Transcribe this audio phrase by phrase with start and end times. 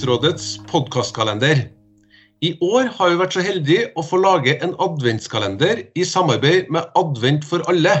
[0.00, 1.58] til podkastkalender.
[2.40, 6.86] I år har vi vært så heldige å få lage en adventskalender i samarbeid med
[6.96, 7.92] Advent for alle.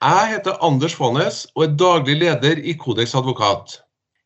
[0.00, 3.82] Jeg heter Anders Faanes og er daglig leder i Kodeks advokat.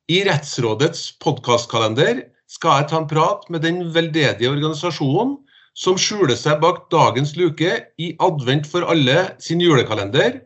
[0.07, 5.35] I Rettsrådets podkastkalender skal jeg ta en prat med den veldedige organisasjonen
[5.75, 10.39] som skjuler seg bak dagens luke i Advent for alle sin julekalender,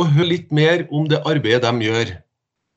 [0.00, 2.14] og høre litt mer om det arbeidet de gjør.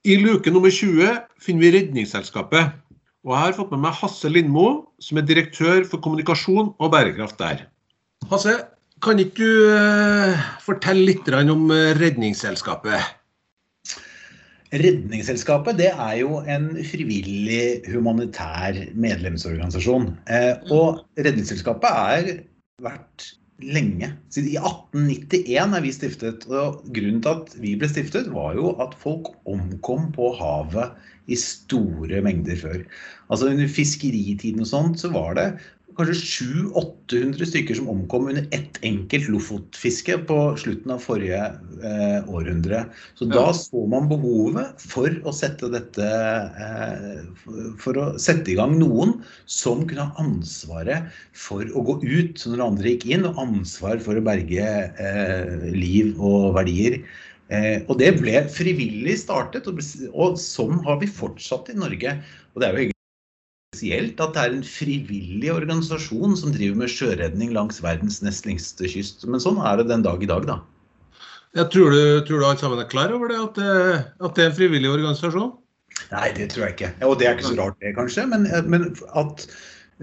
[0.03, 2.75] I luke nummer 20 finner vi Redningsselskapet.
[3.27, 4.67] Og jeg har fått med meg Hasse Lindmo,
[5.03, 7.65] som er direktør for kommunikasjon og bærekraft der.
[8.31, 8.53] Hasse,
[9.03, 13.03] kan ikke du eh, fortelle litt om eh, Redningsselskapet?
[14.71, 20.07] Redningsselskapet det er jo en frivillig humanitær medlemsorganisasjon.
[20.31, 22.31] Eh, og Redningsselskapet er
[22.83, 23.27] vært
[23.63, 24.11] lenge.
[24.33, 26.47] Siden I 1891 er vi stiftet.
[26.47, 30.93] og Grunnen til at vi ble stiftet, var jo at folk omkom på havet
[31.27, 32.83] i store mengder før.
[33.29, 35.47] Altså Under fiskeritiden og sånt så var det
[35.97, 41.39] kanskje 700-800 stykker som omkom under ett enkelt lofotfiske på slutten av forrige
[41.83, 42.83] eh, århundre.
[43.17, 47.23] Så da så man behovet for å sette dette eh,
[47.81, 49.15] For å sette i gang noen
[49.49, 54.19] som kunne ha ansvaret for å gå ut når andre gikk inn, og ansvar for
[54.19, 57.01] å berge eh, liv og verdier.
[57.49, 59.81] Eh, og det ble frivillig startet, og,
[60.13, 62.19] og sånn har vi fortsatt i Norge.
[62.53, 62.96] Og det er jo
[63.77, 68.89] spesielt at det er en frivillig organisasjon som driver med sjøredning langs verdens nest lengste
[68.89, 69.25] kyst.
[69.27, 70.59] Men sånn er det den dag i dag, da.
[71.55, 74.43] Jeg tror, du, tror du alle sammen er klar over det, at, det, at det
[74.43, 75.53] er en frivillig organisasjon?
[76.11, 76.91] Nei, det tror jeg ikke.
[77.07, 78.25] Og det er ikke så rart, det, kanskje.
[78.29, 79.45] Men, men at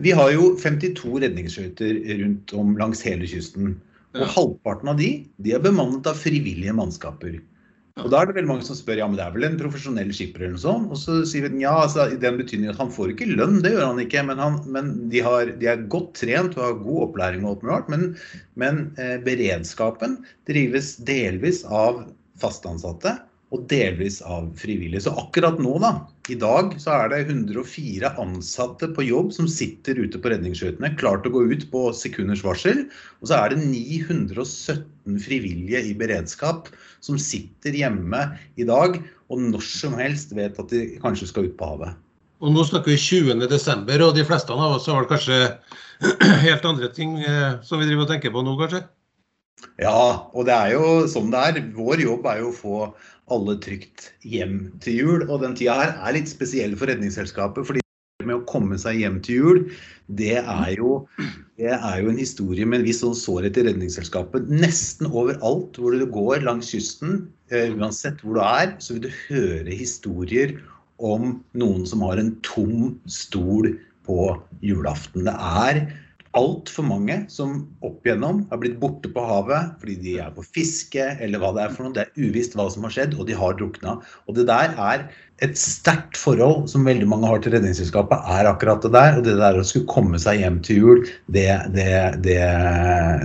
[0.02, 3.77] vi har jo 52 redningsskøyter rundt om langs hele kysten.
[4.14, 4.30] Og ja.
[4.36, 5.11] halvparten av de,
[5.42, 7.39] de er bemannet av frivillige mannskaper.
[8.02, 10.08] Og da er det veldig mange som spør ja, men det er vel en profesjonell
[10.16, 10.88] skipper eller noe sånt.
[10.90, 13.70] Og så sier vi ja, altså, i den betydning at han får ikke lønn, det
[13.70, 14.24] gjør han ikke.
[14.27, 17.92] Men, han, men de, har, de, er godt trent og har god opplæring og alt
[17.92, 18.08] Men,
[18.58, 20.18] men eh, beredskapen
[20.50, 22.02] drives delvis av
[22.42, 23.14] fastansatte
[23.55, 25.06] og delvis av frivillige.
[25.06, 25.94] Så akkurat nå, da,
[26.33, 31.20] i dag, så er det 104 ansatte på jobb som sitter ute på redningsskøytene, klar
[31.20, 32.86] til å gå ut på sekunders varsel.
[33.20, 36.70] Og så er det 917 frivillige i beredskap
[37.05, 38.24] som sitter hjemme
[38.57, 38.96] i dag
[39.33, 42.01] og når som helst vet at de kanskje skal ut på havet.
[42.45, 45.39] Og nå snakker vi 20.12, og de fleste av oss har kanskje
[46.46, 48.85] helt andre ting eh, som vi driver og tenker på nå, kanskje?
[49.80, 51.61] Ja, og det er jo sånn det er.
[51.77, 52.79] Vår jobb er jo å få
[53.33, 55.24] alle trygt hjem til jul.
[55.29, 57.67] Og den tida her er litt spesiell for Redningsselskapet.
[57.67, 57.80] fordi
[58.24, 59.58] med å komme seg hjem til jul,
[60.17, 61.05] det er jo,
[61.61, 64.48] det er jo en historie med en viss sånn sårhet i Redningsselskapet.
[64.48, 69.18] Nesten overalt hvor du går langs kysten, uh, uansett hvor du er, så vil du
[69.27, 70.56] høre historier
[71.02, 73.74] om noen som har en tom stol
[74.06, 74.18] på
[74.64, 75.27] julaften.
[75.27, 75.83] Det er
[76.39, 81.05] altfor mange som opp igjennom har blitt borte på havet fordi de er på fiske
[81.22, 81.95] eller hva det er for noe.
[81.95, 84.00] Det er uvisst hva som har skjedd, og de har drukna.
[84.27, 85.06] Og det der er
[85.42, 89.18] et sterkt forhold som veldig mange har til Redningsselskapet, er akkurat det der.
[89.18, 91.02] Og det der å skulle komme seg hjem til jul,
[91.34, 91.89] det, det,
[92.27, 92.39] det,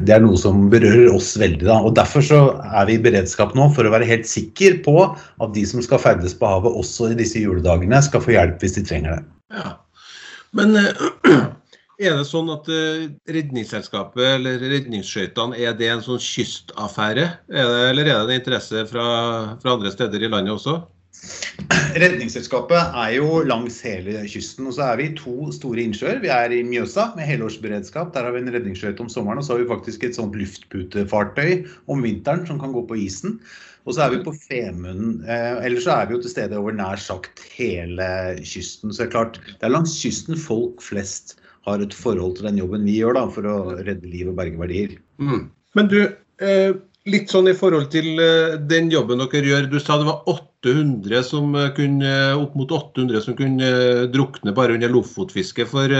[0.05, 1.65] det er noe som berører oss veldig.
[1.67, 1.79] da.
[1.85, 5.53] Og Derfor så er vi i beredskap nå for å være helt sikker på at
[5.57, 8.85] de som skal ferdes på havet også i disse juledagene, skal få hjelp hvis de
[8.89, 9.23] trenger det.
[9.59, 9.77] Ja.
[10.57, 11.29] Men uh,
[11.99, 17.25] Er det sånn at uh, Redningsselskapet eller redningsskøytene er det en sånn kystaffære?
[17.51, 19.07] Er det, eller er det en interesse fra,
[19.59, 20.77] fra, andre steder i landet også?
[21.99, 24.69] Redningsselskapet er jo langs hele kysten.
[24.69, 26.21] og Så er vi i to store innsjøer.
[26.23, 28.13] Vi er i Mjøsa med helårsberedskap.
[28.15, 29.41] Der har vi en redningsskøyte om sommeren.
[29.41, 33.41] Og så har vi faktisk et sånt luftputefartøy om vinteren som kan gå på isen.
[33.83, 35.19] Og så er vi på Femunden.
[35.27, 38.07] Eh, ellers så er vi jo til stede over nær sagt hele
[38.39, 38.93] kysten.
[38.93, 41.35] Så det er klart, det er langs kysten folk flest
[41.69, 44.59] har et forhold til den jobben vi gjør da, for å redde liv og berge
[44.59, 44.95] verdier.
[45.21, 45.47] Mm.
[45.77, 45.99] Men du,
[46.41, 46.71] eh,
[47.09, 49.69] litt sånn i forhold til eh, den jobben dere gjør.
[49.71, 53.69] Du sa det var 800 som eh, kunne, opp mot 800 som kunne
[54.13, 55.93] drukne bare under lofotfiske for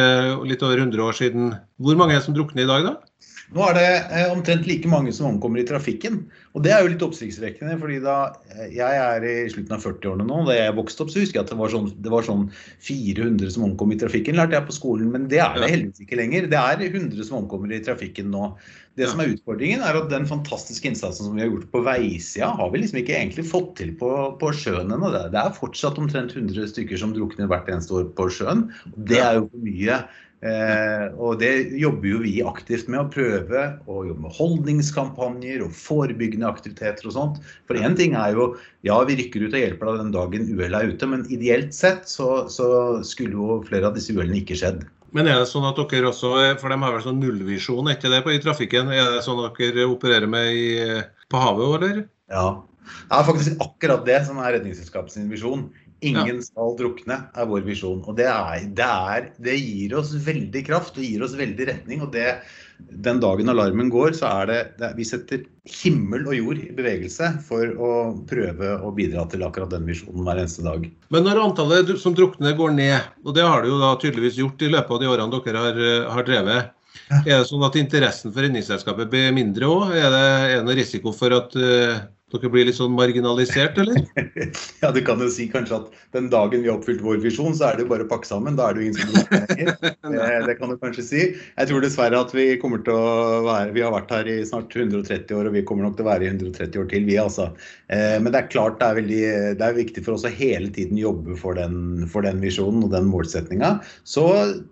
[0.50, 1.54] litt over 100 år siden.
[1.80, 3.09] Hvor mange er det som drukner i dag, da?
[3.50, 6.20] Nå er det eh, omtrent like mange som omkommer i trafikken.
[6.54, 7.78] Og det er jo litt oppsiktsvekkende.
[7.82, 8.18] fordi da
[8.54, 11.48] eh, jeg er i slutten av 40-årene nå, da jeg vokste opp, så husker jeg
[11.48, 12.46] at det var, sånn, det var sånn
[12.86, 15.10] 400 som omkom i trafikken, lærte jeg på skolen.
[15.16, 16.52] Men det er det heldigvis ikke lenger.
[16.52, 18.52] Det er 100 som omkommer i trafikken nå.
[19.00, 22.50] Det som er utfordringen, er at den fantastiske innsatsen som vi har gjort på veisida,
[22.60, 24.10] har vi liksom ikke egentlig fått til på,
[24.42, 25.14] på sjøen ennå.
[25.16, 28.68] Det er fortsatt omtrent 100 stykker som drukner hvert eneste år på sjøen.
[29.10, 30.02] Det er jo for mye
[30.40, 35.74] Eh, og det jobber jo vi aktivt med å prøve å jobbe med holdningskampanjer og
[35.76, 37.42] forebyggende aktiviteter og sånt.
[37.68, 38.54] For én ting er jo
[38.88, 42.08] ja, vi rykker ut og hjelper deg den dagen uhellet er ute, men ideelt sett
[42.08, 42.70] så, så
[43.04, 44.86] skulle jo flere av disse uhellene ikke skjedd.
[45.16, 46.32] Men er det sånn at dere også,
[46.62, 48.92] for de har vel sånn nullvisjon, etter det på i trafikken?
[48.94, 50.68] Er det sånn at dere opererer med i,
[51.34, 52.04] på havet, eller?
[52.32, 52.48] Ja.
[53.10, 55.68] Det er faktisk akkurat det som er Redningsselskapets visjon.
[56.06, 56.46] Ingen ja.
[56.46, 58.00] skal drukne, er vår visjon.
[58.08, 62.04] Og det, er, det, er, det, gir oss veldig kraft og gir oss veldig retning.
[62.06, 62.28] Og det,
[63.04, 65.44] den dagen alarmen går, så er det, det, Vi setter
[65.82, 67.92] himmel og jord i bevegelse for å
[68.30, 70.88] prøve å bidra til akkurat den visjonen hver eneste dag.
[71.12, 74.64] Men når antallet som drukner går ned, og det har det jo da tydeligvis gjort
[74.64, 75.82] i løpet av de årene dere har,
[76.16, 76.76] har drevet,
[77.10, 79.92] er det sånn at interessen for Redningsselskapet blir mindre òg?
[79.98, 82.00] Er, er, det noe risiko for at uh,
[82.34, 84.04] dere blir litt sånn marginalisert, eller?
[84.84, 87.70] ja, du kan jo si kanskje at den dagen vi har oppfylt vår visjon, så
[87.70, 88.58] er det jo bare å pakke sammen.
[88.60, 89.74] Da er det jo ingen som lenger.
[90.50, 91.24] Det kan du kanskje si.
[91.36, 94.74] Jeg tror dessverre at vi kommer til å være Vi har vært her i snart
[94.74, 97.50] 130 år, og vi kommer nok til å være i 130 år til, vi altså.
[97.94, 99.22] Eh, men det er klart det er, veldig,
[99.60, 102.94] det er viktig for oss å hele tiden jobbe for den, for den visjonen og
[102.94, 103.76] den målsettinga.
[104.08, 104.26] Så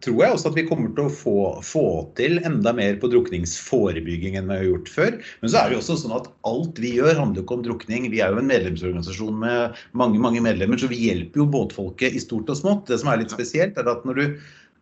[0.05, 1.87] tror jeg også at vi kommer til å få, få
[2.19, 5.19] til enda mer på drukningsforebygging enn vi har gjort før.
[5.41, 8.11] Men så er det jo også sånn at alt vi gjør, handler ikke om drukning.
[8.13, 12.23] Vi er jo en medlemsorganisasjon med mange mange medlemmer, så vi hjelper jo båtfolket i
[12.23, 12.87] stort og smått.
[12.91, 14.25] Det som er litt spesielt, er at når du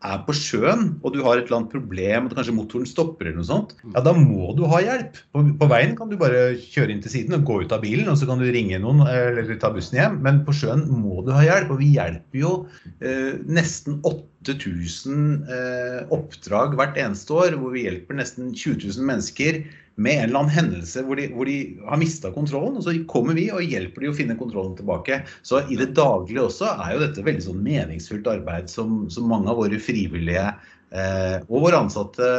[0.06, 3.40] er på sjøen og du har et eller annet problem, og kanskje motoren stopper, eller
[3.40, 5.22] noe sånt, ja, da må du ha hjelp.
[5.34, 8.10] På, på, veien kan du bare kjøre inn til siden og gå ut av bilen,
[8.12, 10.20] og så kan du ringe noen eller ta bussen hjem.
[10.26, 11.74] Men på sjøen må du ha hjelp.
[11.74, 12.54] Og vi hjelper jo
[13.00, 19.64] eh, nesten 8000 eh, oppdrag hvert eneste år, hvor vi hjelper nesten 20 000 mennesker
[19.96, 21.58] med en eller annen hendelse hvor de, hvor de
[21.88, 22.78] har mista kontrollen.
[22.80, 25.22] Og så kommer vi og hjelper de å finne kontrollen tilbake.
[25.48, 29.52] Så i det daglige også er jo dette veldig sånn meningsfullt arbeid som, som mange
[29.52, 32.32] av våre frivillige eh, og våre ansatte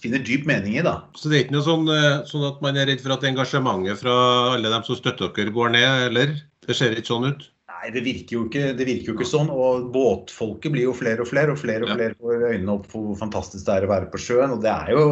[0.00, 0.84] finner dyp mening i.
[0.86, 1.00] da.
[1.18, 4.00] Så det er ikke noe sånn, eh, sånn at man er redd for at engasjementet
[4.00, 4.18] fra
[4.56, 6.38] alle dem som støtter dere, går ned, eller?
[6.66, 7.48] Det ser ikke sånn ut?
[7.80, 9.50] Nei, det virker, jo ikke, det virker jo ikke sånn.
[9.52, 13.08] Og båtfolket blir jo flere og flere, og flere og flere får øynene opp for
[13.08, 14.52] hvor fantastisk det er å være på sjøen.
[14.56, 15.04] Og det er jo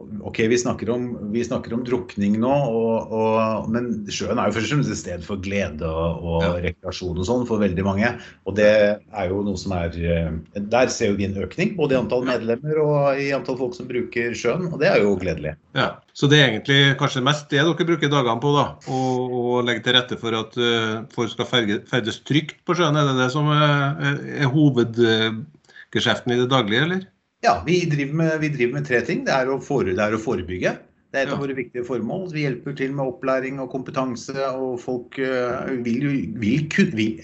[0.00, 4.54] Ok, vi snakker om, vi snakker om drukning nå, og, og, men sjøen er jo
[4.56, 6.52] først og fremst et sted for glede og, og ja.
[6.64, 8.12] rekreasjon og sånn for veldig mange.
[8.48, 10.32] Og det er jo noe som er eh,
[10.72, 14.32] Der ser vi en økning, både i antall medlemmer og i antall folk som bruker
[14.36, 15.54] sjøen, og det er jo gledelig.
[15.76, 18.66] Ja, Så det er egentlig kanskje mest det dere bruker dagene på, da?
[18.88, 21.50] Å legge til rette for at uh, folk skal
[21.92, 22.96] ferdes trygt på sjøen?
[22.96, 27.08] Er det det som er, er hovedgeskjeften i det daglige, eller?
[27.40, 29.24] Ja, vi driver, med, vi driver med, tre ting.
[29.24, 30.74] Det er, fore, det er, å forebygge.
[31.10, 32.28] Det er et av våre viktige formål.
[32.34, 34.36] Vi hjelper til med opplæring og kompetanse.
[34.52, 36.04] Og folk uh, vil
[36.38, 36.68] vil,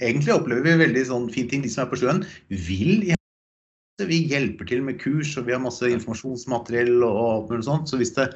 [0.00, 1.62] Egentlig opplever vi veldig sånn fine ting.
[1.62, 3.12] De som er på sjøen, vil
[4.04, 7.88] vi hjelper til med kurs, og vi har masse informasjonsmateriell og alt mulig sånt.
[7.88, 8.26] Så hvis det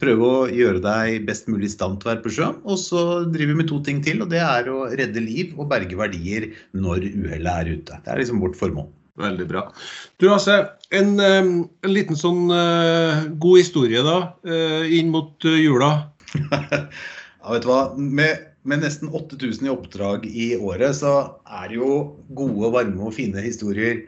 [0.00, 2.62] prøver å gjøre deg best mulig i stand til å være på sjøen.
[2.66, 5.70] Og så driver vi med to ting til, og det er å redde liv og
[5.74, 6.48] berge verdier
[6.78, 8.00] når uhellet er ute.
[8.06, 8.90] Det er liksom vårt formål.
[9.18, 9.64] Veldig bra.
[10.22, 10.56] Du Hasse,
[10.94, 11.50] en, en,
[11.86, 15.90] liten sånn uh, god historie da, uh, inn mot uh, jula.
[16.38, 17.80] ja, vet du hva.
[17.98, 21.92] Med, med, nesten 8000 i oppdrag i året, så er det jo
[22.38, 24.06] gode, varme og fine historier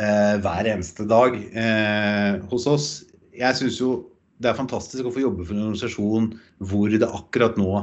[0.00, 1.34] hver eneste dag
[2.48, 2.84] hos oss.
[3.36, 3.88] Jeg syns jo
[4.40, 6.28] det er fantastisk å få jobbe for en organisasjon
[6.70, 7.82] hvor det akkurat nå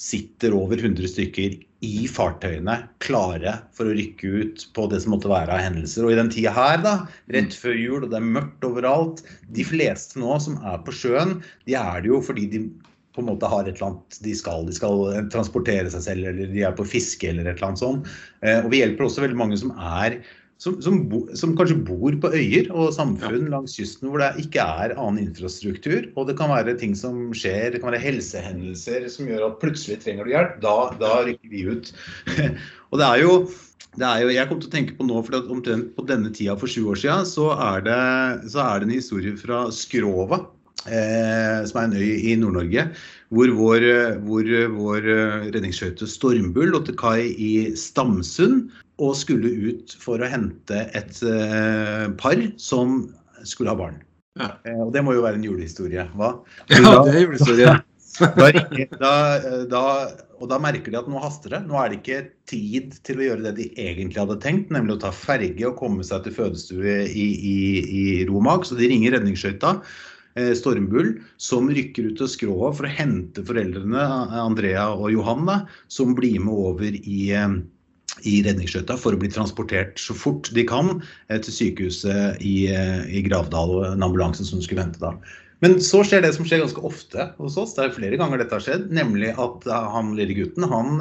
[0.00, 5.30] sitter over 100 stykker i fartøyene klare for å rykke ut på det som måtte
[5.32, 6.06] være av hendelser.
[6.06, 6.94] Og i den tida her, da,
[7.34, 9.24] rett før jul, og det er mørkt overalt
[9.56, 12.64] De fleste nå som er på sjøen, de er det jo fordi de
[13.12, 14.64] på en måte har et eller annet de skal.
[14.64, 18.14] De skal transportere seg selv, eller de er på fiske eller et eller annet sånt.
[18.40, 20.22] Eh, og vi hjelper også veldig mange som er
[20.62, 24.62] som, som, bo, som, kanskje bor på øyer og samfunn langs kysten hvor det ikke
[24.62, 26.06] er annen infrastruktur.
[26.14, 29.98] Og det kan være ting som skjer, det kan være helsehendelser som gjør at plutselig
[30.04, 30.56] trenger du hjelp.
[30.62, 31.92] Da, da rykker vi ut.
[32.92, 33.36] og det er jo
[33.92, 36.54] det er jo, jeg kom til å tenke på nå, for omtrent på denne tida
[36.56, 38.04] for sju år siden, så er det,
[38.48, 40.38] så er det en historie fra Skrova,
[40.86, 42.86] eh, som er en øy i Nord-Norge,
[43.36, 43.84] hvor vår,
[44.24, 45.10] hvor vår
[45.50, 48.70] redningsskøyte Stormbull lå til kai i Stamsund
[49.02, 53.02] og skulle ut for å hente et uh, par som
[53.48, 54.02] skulle ha barn.
[54.38, 54.54] Ja.
[54.66, 56.36] Uh, og det må jo være en julehistorie, hva?
[56.70, 57.72] Ja, da, det er julehistorie.
[58.20, 58.52] da,
[59.00, 59.12] da,
[59.72, 59.82] da,
[60.38, 61.62] og da merker de at nå haster det.
[61.68, 65.04] Nå er det ikke tid til å gjøre det de egentlig hadde tenkt, nemlig å
[65.06, 68.66] ta ferge og komme seg til fødestue i, i, i Romag.
[68.68, 69.78] Så de ringer redningsskøyta.
[70.34, 74.04] Eh, Stormbull, som rykker ut av skrået for å hente foreldrene
[74.40, 75.58] Andrea og Johanne,
[75.92, 77.20] som blir med over i,
[78.28, 80.98] i redningsskøyta for å bli transportert så fort de kan
[81.30, 85.14] til sykehuset i, i Gravdal og en ambulanse som skulle vente da.
[85.62, 88.56] Men så skjer det som skjer ganske ofte hos oss, det er flere ganger dette
[88.56, 90.96] har skjedd, nemlig at han lille gutten, han,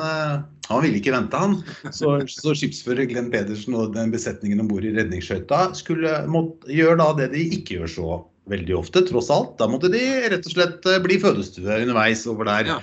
[0.69, 1.55] han ville ikke vente, han.
[1.89, 6.99] Så, så skipsfører Glenn Pedersen og den besetningen om bord i redningsskøyta skulle måtte, gjøre
[7.01, 8.19] da det de ikke gjør så
[8.53, 9.55] veldig ofte, tross alt.
[9.57, 12.75] Da måtte de rett og slett bli fødestue underveis over der.
[12.75, 12.77] Ja.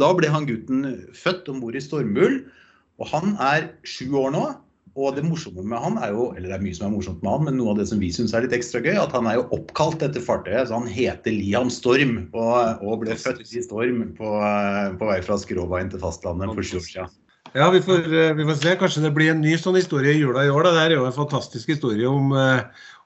[0.00, 0.88] Da ble han gutten
[1.18, 2.40] født om bord i Stormbull,
[3.00, 4.48] og han er sju år nå.
[4.98, 7.30] Og det morsomme med han er jo, eller det er mye som er morsomt med
[7.30, 9.38] han, men noe av det som vi syns er litt ekstra gøy, at han er
[9.38, 10.66] jo oppkalt etter fartøyet.
[10.66, 14.32] Så han heter Liam Storm og, og ble født i Storm på,
[14.98, 17.14] på vei fra Skråveien til fastlandet for sju år siden.
[17.52, 18.76] Ja, vi får, eh, vi får, se.
[18.78, 20.68] Kanskje det blir en ny sånn historie i jula i år.
[20.68, 20.70] Da.
[20.76, 22.60] Det er jo en fantastisk historie om, eh,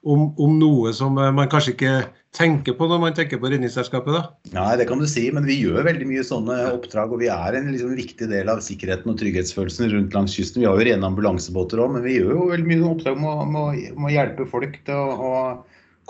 [0.04, 1.92] om, om noe som eh, man kanskje ikke
[2.36, 4.12] tenker på når man tenker på Redningsselskapet?
[4.12, 4.52] da?
[4.52, 7.14] Nei, det kan du si, men vi gjør veldig mye sånne oppdrag.
[7.16, 10.60] Og vi er en liksom, viktig del av sikkerheten og trygghetsfølelsen rundt langs kysten.
[10.60, 14.12] Vi har jo rene ambulansebåter òg, men vi gjør jo veldig mye oppdrag med å
[14.12, 15.32] hjelpe folk til å, å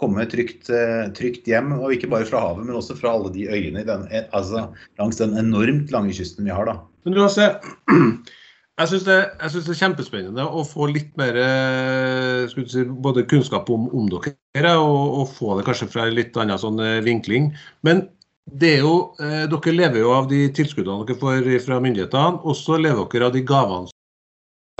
[0.00, 0.72] komme trygt,
[1.14, 1.70] trygt, hjem.
[1.76, 4.66] Og ikke bare fra havet, men også fra alle de øyene den, altså,
[4.98, 6.66] langs den enormt lange kysten vi har.
[6.72, 6.80] da.
[7.04, 7.48] Men se,
[8.80, 13.86] jeg syns det, det, er kjempespennende å få litt mer eh, si, både kunnskap om,
[13.94, 17.52] om dere, og, og, få det kanskje fra en litt annen sånn eh, vinkling.
[17.86, 18.06] Men
[18.50, 22.58] det er jo, eh, dere lever jo av de tilskuddene dere får fra myndighetene, og
[22.58, 23.92] så lever dere av de gavene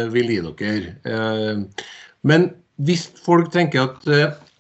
[0.01, 1.65] som vil gi dere.
[2.25, 2.49] Men
[2.83, 4.09] hvis folk tenker at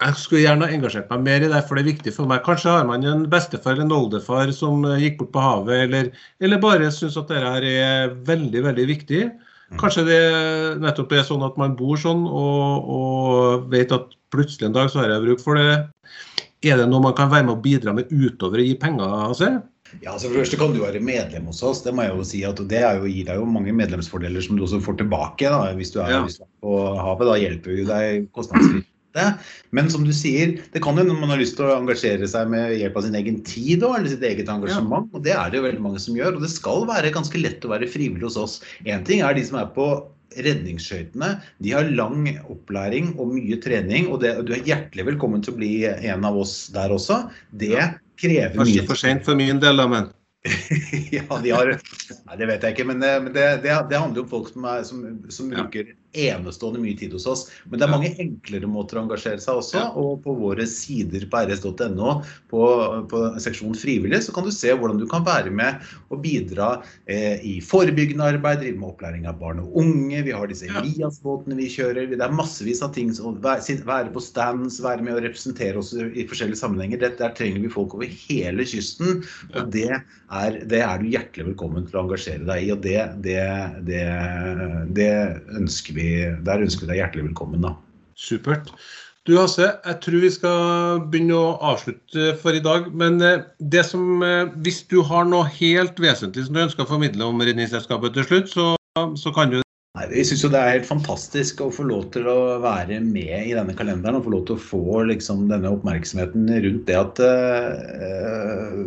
[0.04, 2.42] jeg skulle gjerne engasjert meg mer i det, for det er viktig for meg.
[2.44, 6.10] Kanskje har man en bestefar eller en oldefar som eh, gikk bort på havet, eller,
[6.44, 9.22] eller bare syns at dette er veldig, veldig viktig.
[9.70, 9.78] Mm.
[9.80, 10.22] Kanskje det
[10.82, 15.02] nettopp er sånn at man bor sånn og, og vet at plutselig en dag så
[15.02, 15.78] har jeg bruk for det.
[16.64, 19.06] Er det noe man kan være med å bidra med utover å gi penger?
[19.06, 19.54] av Altså?
[20.02, 21.84] Ja, altså for det første kan du være medlem hos oss.
[21.84, 24.64] Det må jeg jo si at det jo, gir deg jo mange medlemsfordeler som du
[24.66, 26.24] også får tilbake da, hvis du er, ja.
[26.26, 27.30] hvis du er på havet.
[27.30, 29.26] Da hjelper jo deg kostnadsfritt det.
[29.74, 32.50] Men som du sier, det kan jo når man har lyst til å engasjere seg
[32.52, 35.06] med hjelp av sin egen tid eller sitt eget engasjement.
[35.10, 35.14] Ja.
[35.14, 36.38] Og det er det jo veldig mange som gjør.
[36.38, 38.58] Og det skal være ganske lett å være frivillig hos oss.
[38.84, 39.88] Én ting er de som er på
[40.34, 41.30] redningsskøytene.
[41.62, 45.60] De har lang opplæring og mye trening, og det, du er hjertelig velkommen til å
[45.60, 47.24] bli en av oss der også.
[47.54, 47.78] Det
[48.20, 50.12] krever mye Kanskje for sent for min del, da, men
[51.14, 52.84] ja, de har Nei, det vet jeg ikke.
[52.90, 56.82] Men, det, men det, det, det handler om folk som, er, som, som bruker enestående
[56.82, 57.44] mye tid hos oss.
[57.68, 59.84] Men det er mange enklere måter å engasjere seg også.
[60.00, 62.14] Og på våre sider på rs.no,
[62.50, 62.62] på,
[63.10, 66.70] på seksjonen frivillig, så kan du se hvordan du kan være med og bidra
[67.10, 70.22] eh, i forebyggende arbeid, drive med opplæring av barn og unge.
[70.26, 72.10] Vi har disse Elias-båtene vi kjører.
[72.12, 73.12] Det er massevis av ting.
[73.14, 77.02] Å være på stands, være med å representere oss i forskjellige sammenhenger.
[77.02, 79.22] Det, der trenger vi folk over hele kysten.
[79.54, 82.72] Og det er, det er, du hjertelig velkommen til å engasjere deg i.
[82.74, 83.40] Og det, det,
[83.88, 84.04] det,
[84.96, 85.10] det
[85.58, 86.03] ønsker vi
[86.46, 87.66] der ønsker vi deg hjertelig velkommen.
[87.66, 87.74] da.
[88.14, 88.70] Supert.
[89.24, 92.90] Du Hasse, jeg tror vi skal begynne å avslutte for i dag.
[92.92, 96.90] Men eh, det som, eh, hvis du har noe helt vesentlig som du ønsker å
[96.90, 98.66] formidle om Redningsselskapet til slutt, så,
[99.16, 99.63] så kan du
[99.94, 103.52] Nei, Vi syns det er helt fantastisk å få lov til å være med i
[103.54, 108.80] denne kalenderen og få lov til å få liksom, denne oppmerksomheten rundt det at uh,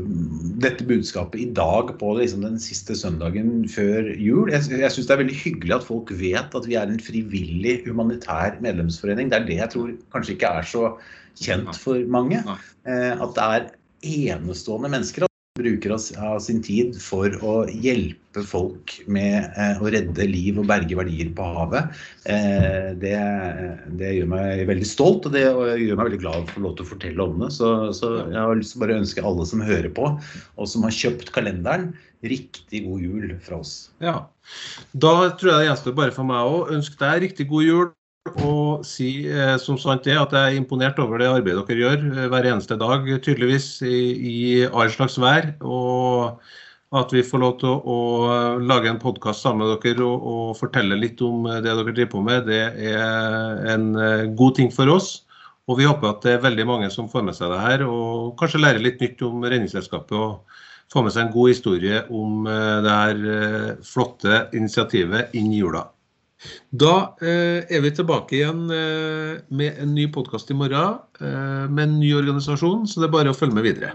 [0.66, 5.16] dette budskapet i dag på liksom, den siste søndagen før jul Jeg, jeg syns det
[5.16, 9.32] er veldig hyggelig at folk vet at vi er en frivillig humanitær medlemsforening.
[9.32, 10.84] Det er det jeg tror kanskje ikke er så
[11.40, 12.44] kjent for mange.
[12.84, 13.72] Uh, at det er
[14.36, 15.26] enestående mennesker
[15.58, 20.98] bruker av sin tid for å hjelpe folk med eh, å redde liv og berge
[21.00, 21.98] verdier på havet.
[22.30, 23.16] Eh, det,
[24.00, 26.78] det, gjør meg veldig stolt, og det gjør meg veldig glad for å få lov
[26.78, 27.52] til å fortelle om det.
[27.58, 30.14] Så, så, jeg har lyst til å bare ønske alle som hører på,
[30.56, 31.92] og som har kjøpt kalenderen,
[32.26, 33.76] riktig god jul fra oss.
[34.04, 34.20] Ja.
[34.98, 37.88] Da tror jeg det gjenstår bare for meg å ønske deg riktig god jul
[38.43, 42.05] og si eh, som sant det at jeg er imponert over det arbeidet dere gjør
[42.12, 45.50] eh, hver eneste dag, tydeligvis, i, i all slags vær.
[45.65, 46.38] Og
[46.98, 47.98] at vi får lov til å,
[48.63, 52.24] lage en podkast sammen med dere og, og, fortelle litt om det dere driver på
[52.27, 52.62] med, det
[52.93, 55.12] er en eh, god ting for oss.
[55.67, 58.38] Og vi håper at det er veldig mange som får med seg det her, og
[58.39, 60.15] kanskje lærer litt nytt om Redningsselskapet.
[60.15, 63.17] og får med seg en god historie om det her
[63.84, 65.81] flotte initiativet inn i jula.
[66.70, 71.84] Da eh, er vi tilbake igjen eh, med en ny podkast i morgen eh, med
[71.88, 73.94] en ny organisasjon, så det er bare å følge med videre.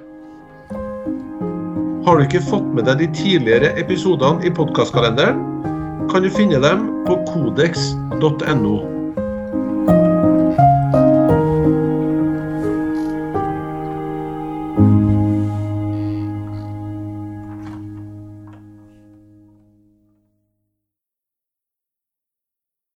[2.03, 5.39] Har du ikke fått med deg de tidligere episodene i podkastkalenderen,
[6.11, 9.02] kan du finne dem på kodeks.no.